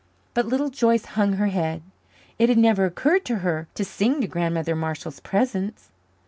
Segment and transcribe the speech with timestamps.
[0.33, 1.83] But Little Joyce hung her head.
[2.39, 5.89] It had never occurred to her to sing in Grandmother Marshall's presence.